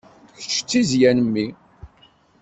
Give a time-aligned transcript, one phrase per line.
[0.39, 1.47] Kečč d tizzya n mmi.